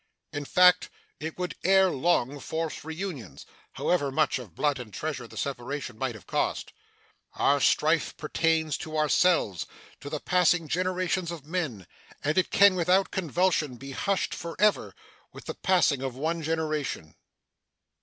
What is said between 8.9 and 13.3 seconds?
ourselves to the passing generations of men and it can without